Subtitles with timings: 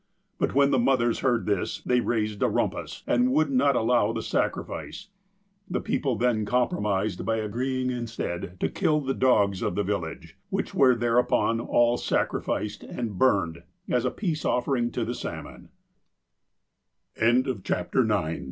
[0.39, 4.23] But when the mothers heard this, they raised a rumpus, and would not allow the
[4.23, 5.09] sacrifice.
[5.69, 10.73] The people then compromised by agreeing, instead, to kill the dogs of the village, which
[10.73, 13.61] were thereupon all sacri ficed and burned
[13.91, 15.61] a